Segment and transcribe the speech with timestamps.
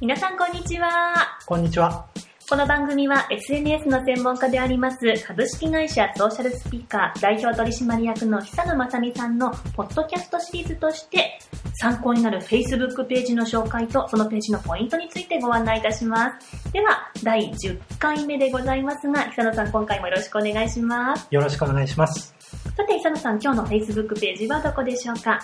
[0.00, 1.38] 皆さんこんにちは。
[1.46, 2.06] こんにちは。
[2.50, 11.38] この番組は SNS の専門家であります株式会社ソーシャルスピーカー代表取締役の久野正美さんのポッドキャストシリーズとして
[11.74, 16.72] 参考になる Facebook ページの紹介とそのページのポイントについてご案内いたします。
[16.72, 21.26] では、第10回目でございますが、久野さん今回もよろしくお願いします。
[21.30, 22.34] よろしくお願いします。
[22.76, 25.38] さて、久野さん今日の Facebook ページはどこでしょうか？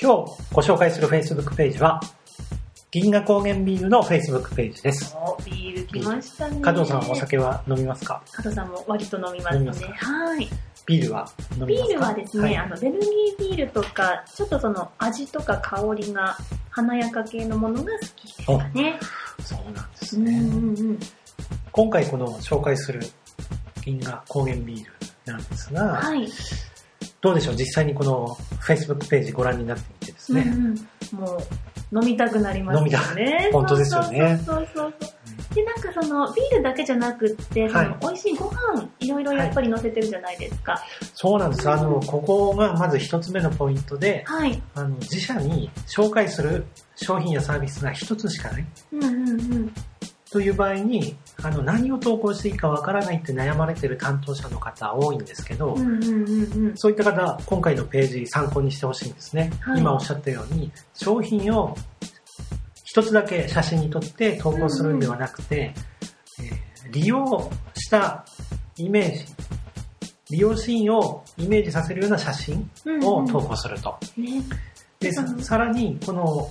[0.00, 2.00] 今日ご紹介する Facebook ページは、
[2.92, 5.16] 銀河高原ビールの Facebook ページです。
[5.16, 6.60] おビール来ましたね。
[6.60, 8.20] 加藤さんお酒は飲みますか？
[8.32, 9.72] 加藤さんも割と飲みますね。
[9.72, 10.12] すか？
[10.12, 10.48] はい。
[10.86, 11.94] ビールは飲みビますか？
[11.94, 16.36] ールはですね、はいあの、ベルギービールとか、ちょっとその味とか香りが
[16.70, 18.98] 華やか系のものが好きですかね。
[19.40, 20.40] そうなんですうんうね。
[20.40, 20.98] んうん。
[21.70, 23.02] 今回この紹介する
[23.84, 26.28] 銀河高原ビールなんですが、はい。
[27.20, 27.54] どうでしょう？
[27.54, 31.38] 実際にこの Facebook ページご覧になってみてですね、うんうん、もう、
[31.92, 32.86] 飲みたくなりますよね。
[32.86, 35.20] 飲みたい本当ですよねそうそうそうそう。
[35.54, 40.80] で、なんかその、ビールだけじゃなくって、そはいの、美味しいご飯、いろいろやっぱり乗せてるじゃないですか。
[41.14, 41.68] そうなんです。
[41.68, 44.62] あの、ここがまず一つ目のポイントで、はい。
[44.74, 49.72] あの、自社に紹介する商品やサービスが一つしかないうんうんうん。
[50.30, 56.72] という場合に、あの、何を投稿していいかわからないって悩まれてる担当者の方多いんですけど、うんうんうんうん。
[56.76, 59.52] そういった方、今回のページ参考にしてほしいんですね。
[59.60, 61.76] はい今おっしゃったように、商品を
[62.84, 65.74] 一つだけ写真に撮って投稿するんではなくて、
[66.40, 68.24] えー利用した
[68.76, 69.24] イメージ、
[70.30, 72.68] 利用シーンをイメージさせるような写真
[73.02, 73.96] を投稿すると。
[74.16, 74.42] ね。
[74.98, 76.50] でさうんさらに、この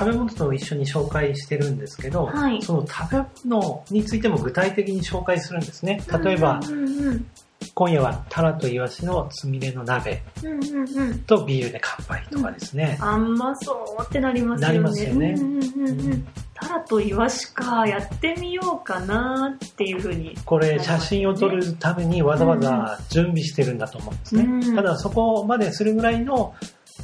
[0.00, 6.02] 食べ物と一緒に紹介してるんですけど、はいその食べ物についても具体的に紹介するんですね。
[6.24, 7.26] 例えば、うんうんうん
[7.74, 11.18] 今夜はタラとイワシのつみれの鍋うんうんうん。
[11.20, 12.98] とビールで乾杯とかですね。
[13.00, 14.72] あんまそうってなりますよね。
[14.72, 16.28] なりますよねうんうんうんううんん。
[16.54, 20.36] タラとイワシか、やってみようかなっていうふうに。
[20.44, 24.42] これ写真を撮るためにわざわざ準備してるんだと思うんですね。
[24.44, 26.54] うんただそこまでするぐらいの、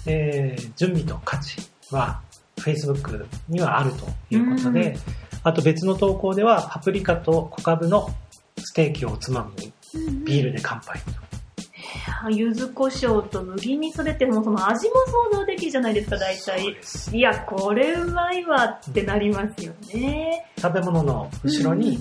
[0.07, 1.57] えー準備と価値
[1.91, 2.21] は
[2.59, 8.11] Facebook にはあるということで、うんあと別の投稿ではパプリカと小カブの
[8.59, 12.31] ステーキをおつまみにビールで乾杯と。
[12.31, 14.97] 柚子胡椒と麦味噌でってもうその味も
[15.31, 16.77] 想像できるじゃないですか、大体。
[17.13, 20.51] いや、これうまいわってなりますよね。
[20.61, 21.97] 食べ物の後ろに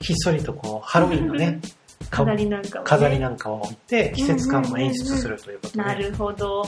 [0.00, 1.68] ひっそりとこうハロウィンのね、か
[2.12, 2.88] 飾りなんかもね。
[2.88, 5.82] 飾りなんかを置いて季節感も演出するということで。
[5.82, 6.62] なるほど。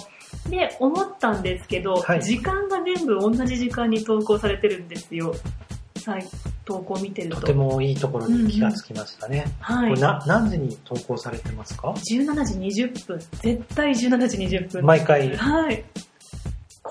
[0.49, 5.35] で、思ったんですけど、はい時間が全部同じ時間に投稿されてるんですよ。
[6.65, 7.41] 投稿見てると。
[7.41, 9.45] とてもいいところに気がつきましたね。
[9.61, 10.01] はいこれ。
[10.01, 13.19] な何時に投稿されてますか？17時20分。
[13.19, 14.85] 絶対17時20分。
[14.85, 15.37] 毎回。
[15.37, 15.85] はい。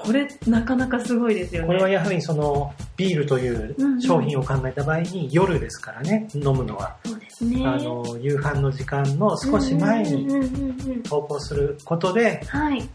[0.03, 1.67] これ、なかなかすごいですよね。
[1.67, 6.95] これはやはりそのビールという商品を考えた場合に夜ですからね、飲むのは。
[7.05, 7.65] そうですね。
[7.65, 12.87] あの、夕飯の時間の少し前にうんうんうんうん投稿することではい。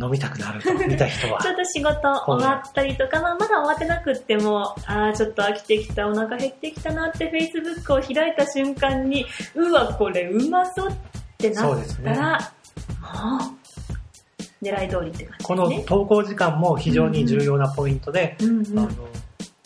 [0.00, 1.48] 飲みたくなると、見た人は ち。
[1.48, 10.94] ょっと仕事終わったりとか、まあ、まだ終わってなくっても、ああ、ちょっと飽きてきた、お腹減ってきたなって Facebook を開いた瞬間に、うわ、これうまそうっ
[11.38, 12.14] てなっそうですね。
[12.14, 13.40] たら、もう、
[14.72, 15.38] 狙い通りって感じね。
[15.42, 18.78] この投稿時間も非常に重要なポイントで、うんうん。
[18.78, 18.90] あの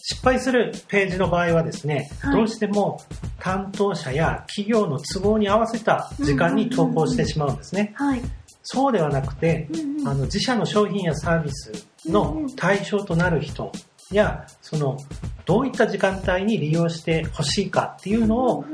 [0.05, 2.37] 失敗するページの場合はですね、はい。
[2.37, 3.01] どうしても
[3.39, 7.93] 担当者や企業の都合に合わせた時間に投稿してしまうんですね。
[7.97, 8.21] はい。
[8.65, 10.09] そうではなくて、うんうん。
[10.09, 11.73] あの自社の商品やサービス
[12.07, 13.71] の対象となる人
[14.11, 14.97] や、その
[15.45, 18.65] どういった時間帯に利用してほしいかっていうのを、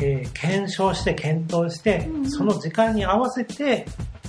[0.00, 3.86] えー検証して検討して、その時間に合わせて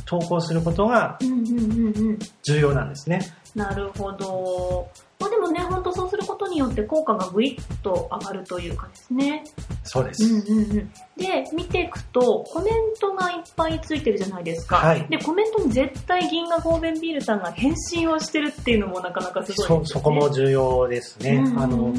[0.10, 2.20] 投稿することがうんうんうんうん。
[2.42, 3.22] 重要なんですね。
[3.54, 4.90] なるほど。
[5.20, 9.44] まあでもね、本当そうすることによって効果がぐいっと上がるというかですね。
[9.84, 10.24] そうです。
[10.24, 10.92] うんうんうん。
[11.16, 14.78] で、見ていくと、コメントがいっぱいついてるじゃないですか。
[14.78, 19.86] はいで、コメントに絶対銀河ゴーベンビールさんが返信をしてるっていうのもなかなかすごいですよね。
[19.86, 21.36] そそこも重要ですね。
[21.36, 21.94] うんうんうんあの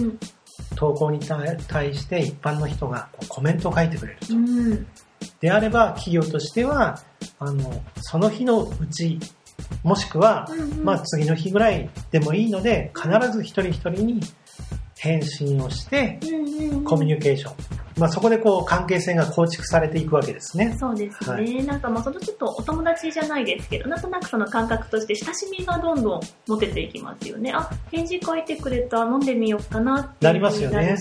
[0.76, 4.34] 投稿に対対して一般の人がコメントを書いてくれると。
[4.34, 4.86] うん。
[5.40, 7.02] であれば企業としては
[7.40, 9.18] あのその日のうち
[9.82, 10.84] もしくは、うんうん。
[10.84, 14.20] まあ、次の日ぐらいでもいいので必ず一人一人に
[14.98, 16.20] 返信をして
[16.84, 20.74] コミュニケーションまあ、そこでこう関係性が構築されていくわけですね。
[20.78, 21.58] そうですね。
[21.58, 27.52] はなんかもうそのちょっとお友達じゃないですけど、なんとなくその感覚として親しみがどんどん持てていきますよね。
[27.54, 30.96] あ、返事書いてくれた、飲んでみようかなってなりますよね。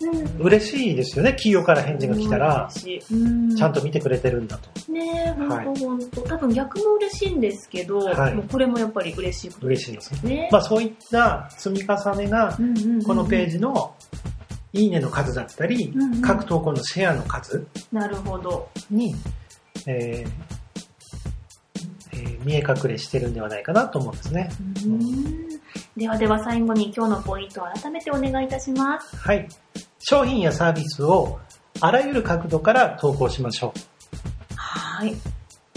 [0.00, 0.46] うん。
[0.46, 1.32] 嬉しいですよね。
[1.32, 2.70] 企業から返事が来たら、
[3.10, 4.92] うん、ちゃんと見てくれてるんだと。
[4.92, 6.20] ねえ、ほはいんとほんと。
[6.22, 10.34] 多分逆も嬉しいんですけど、はいもうこれもやっぱり嬉しいこと嬉しいですね。
[10.34, 10.48] ね。
[10.52, 12.56] まあ、そういった積み重ねが、
[13.06, 13.94] このページの
[14.74, 18.68] いいねの数だったり、うんうん各投稿のシェアの数なるほど。
[18.90, 19.14] に、
[19.86, 20.30] えー
[22.12, 24.50] えー見え隠れしてるんではないかなと思うんですね。
[24.84, 25.48] うん
[25.96, 29.16] ではでは最後に今日のポイントを改めてお願いいたします。
[29.16, 29.48] はい。
[30.00, 31.38] 商品やサービスを
[31.80, 33.72] あらゆる角度から投稿しましょ
[34.56, 35.14] はい。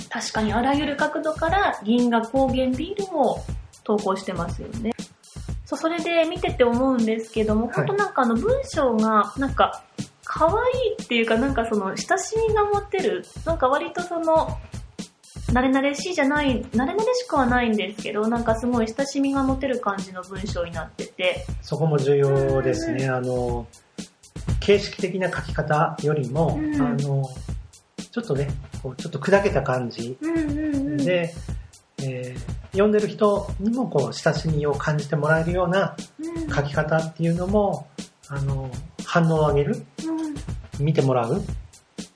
[0.09, 3.43] 確かにあらゆる角度から銀河高原ビールを
[3.83, 4.91] 投稿してますよね。
[5.67, 9.83] そう、それで見てて思うんですけども、はい本当なんかあの文章が、なんか、
[10.23, 14.57] 可愛いっていうか、なんかその、親しみが持てる、なんか割とその、
[15.47, 21.51] 慣れ慣れしいじゃない、慣れ慣れしくはないんですけど、なんかすごい親しみが持てる感じの文章になってて、う。
[21.61, 23.09] そこも重要ですね。
[23.09, 23.67] あの、
[24.61, 27.23] 形式的な書き方よりも、うんあの、
[28.11, 28.47] ちょっとね、
[28.81, 30.97] こうちょっと砕けた感じうんうんうん。
[30.97, 31.33] で、
[32.03, 37.87] えー読んでる人にもこう親しみを感じてもらえるようなうん、書き方っていうのも、
[38.27, 38.69] あの、
[39.03, 40.27] 反応を上げる、うん
[40.79, 41.43] 見てもらうっ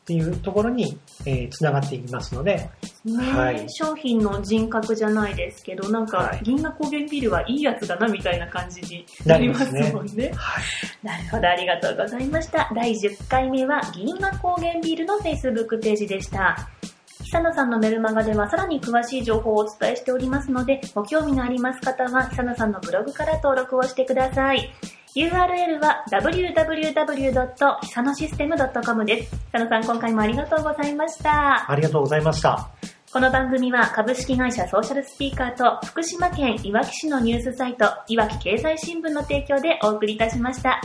[0.05, 2.69] ていうところに、えー、つながっていきますので、
[3.05, 10.31] ねはい商品の人格じゃないですけど、なんかはい、銀河高原ビールはいいやつだなみたいな感じになりますもんね。
[10.35, 10.63] はい。
[11.03, 12.69] なるほど、ありがとうございました。
[12.75, 16.69] 第10回目は銀河高原ビールの Facebook ページでした。
[17.31, 24.69] 久野さんのメルマガではさらに詳しい情報をお伝えしておりますので、ご興味のあります方は久野さんのブログから登録をしてください。
[25.15, 27.79] URL は www.
[27.83, 29.31] 久野システム .com です。
[29.53, 31.71] 久野さん、今回もありがとうございました。
[31.71, 32.69] ありがとうございました。
[33.13, 40.81] この番組は株式会社ソーシャルスピーカーと福島県いわき市のニュースサイトいわき経済新聞の提供でお送りいたしました。